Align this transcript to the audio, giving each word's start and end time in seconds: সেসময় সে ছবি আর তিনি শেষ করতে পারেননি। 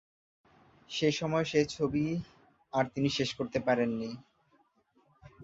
সেসময় 0.89 1.45
সে 1.45 1.61
ছবি 1.67 2.05
আর 2.73 2.85
তিনি 2.93 3.09
শেষ 3.17 3.29
করতে 3.37 3.59
পারেননি। 3.59 4.09